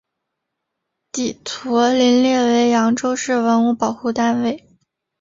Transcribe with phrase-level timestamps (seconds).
[1.11, 4.67] 祗陀林列为扬州市文物保护单位。